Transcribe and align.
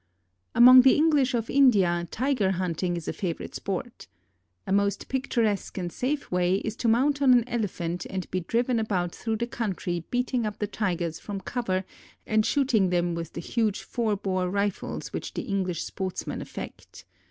Among 0.55 0.81
the 0.81 0.95
English 0.95 1.35
of 1.35 1.47
India 1.47 2.07
Tiger 2.09 2.49
hunting 2.53 2.97
is 2.97 3.07
a 3.07 3.13
favorite 3.13 3.53
sport. 3.53 4.07
A 4.65 4.71
most 4.71 5.07
picturesque 5.09 5.77
and 5.77 5.91
safe 5.91 6.31
way 6.31 6.55
is 6.55 6.75
to 6.77 6.87
mount 6.87 7.21
on 7.21 7.33
an 7.33 7.47
Elephant 7.47 8.07
and 8.09 8.27
be 8.31 8.39
driven 8.39 8.79
about 8.79 9.13
through 9.13 9.35
the 9.35 9.45
country 9.45 10.03
beating 10.09 10.43
up 10.47 10.57
the 10.57 10.65
Tigers 10.65 11.19
from 11.19 11.39
cover 11.39 11.83
and 12.25 12.43
shooting 12.47 12.89
them 12.89 13.13
with 13.13 13.33
the 13.33 13.41
huge 13.41 13.83
four 13.83 14.17
bore 14.17 14.49
rifles 14.49 15.13
which 15.13 15.35
the 15.35 15.43
English 15.43 15.83
sportsmen 15.83 16.41
affect. 16.41 17.05